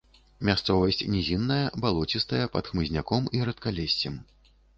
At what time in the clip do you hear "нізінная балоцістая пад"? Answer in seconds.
1.15-2.71